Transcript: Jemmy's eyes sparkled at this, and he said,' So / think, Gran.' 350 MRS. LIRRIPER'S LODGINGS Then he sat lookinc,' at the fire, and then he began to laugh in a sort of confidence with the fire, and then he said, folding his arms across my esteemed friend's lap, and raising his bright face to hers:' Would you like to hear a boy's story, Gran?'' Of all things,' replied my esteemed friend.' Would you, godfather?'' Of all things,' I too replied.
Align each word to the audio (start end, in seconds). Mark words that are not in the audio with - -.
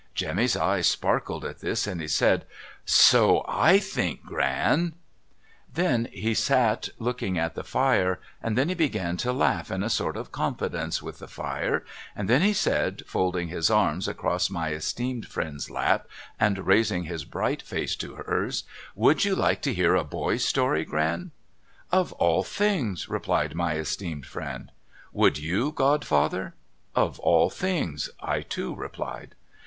Jemmy's 0.15 0.57
eyes 0.57 0.87
sparkled 0.87 1.45
at 1.45 1.59
this, 1.59 1.85
and 1.85 2.01
he 2.01 2.07
said,' 2.07 2.45
So 2.85 3.45
/ 3.75 3.77
think, 3.81 4.23
Gran.' 4.23 4.93
350 5.75 5.77
MRS. 5.77 5.77
LIRRIPER'S 5.77 5.77
LODGINGS 5.77 6.09
Then 6.17 6.21
he 6.23 6.33
sat 6.33 6.89
lookinc,' 6.99 7.37
at 7.37 7.53
the 7.53 7.63
fire, 7.63 8.19
and 8.41 8.57
then 8.57 8.69
he 8.69 8.73
began 8.73 9.15
to 9.17 9.31
laugh 9.31 9.69
in 9.69 9.83
a 9.83 9.91
sort 9.91 10.17
of 10.17 10.31
confidence 10.31 11.03
with 11.03 11.19
the 11.19 11.27
fire, 11.27 11.85
and 12.15 12.27
then 12.27 12.41
he 12.41 12.51
said, 12.51 13.03
folding 13.05 13.49
his 13.49 13.69
arms 13.69 14.07
across 14.07 14.49
my 14.49 14.69
esteemed 14.71 15.27
friend's 15.27 15.69
lap, 15.69 16.07
and 16.39 16.65
raising 16.65 17.03
his 17.03 17.23
bright 17.23 17.61
face 17.61 17.95
to 17.97 18.15
hers:' 18.15 18.63
Would 18.95 19.23
you 19.23 19.35
like 19.35 19.61
to 19.61 19.73
hear 19.75 19.93
a 19.93 20.03
boy's 20.03 20.43
story, 20.43 20.83
Gran?'' 20.83 21.29
Of 21.91 22.11
all 22.13 22.41
things,' 22.41 23.07
replied 23.07 23.53
my 23.53 23.75
esteemed 23.75 24.25
friend.' 24.25 24.71
Would 25.13 25.37
you, 25.37 25.71
godfather?'' 25.71 26.55
Of 27.05 27.19
all 27.19 27.51
things,' 27.51 28.09
I 28.19 28.41
too 28.41 28.73
replied. 28.73 29.35